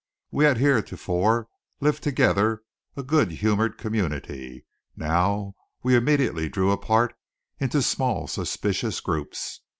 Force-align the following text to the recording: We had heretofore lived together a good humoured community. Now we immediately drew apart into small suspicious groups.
We 0.31 0.45
had 0.45 0.57
heretofore 0.57 1.47
lived 1.79 2.01
together 2.01 2.63
a 2.97 3.03
good 3.03 3.29
humoured 3.33 3.77
community. 3.77 4.65
Now 4.95 5.53
we 5.83 5.95
immediately 5.95 6.49
drew 6.49 6.71
apart 6.71 7.13
into 7.59 7.83
small 7.83 8.25
suspicious 8.27 8.99
groups. 8.99 9.59